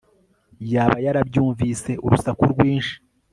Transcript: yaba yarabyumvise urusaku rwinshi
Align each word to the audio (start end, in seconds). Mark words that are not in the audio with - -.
yaba 0.73 0.97
yarabyumvise 1.05 1.91
urusaku 2.05 2.43
rwinshi 2.51 2.95